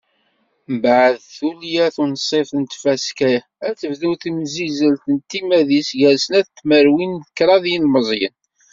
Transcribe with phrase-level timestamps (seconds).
[0.75, 7.63] Mbeɛd tulya tunṣibt n tfaska-a, ad tebdu temsizzelt s timmad-is, gar snat tmerwin d kraḍ
[7.67, 8.35] n yilmeẓyen.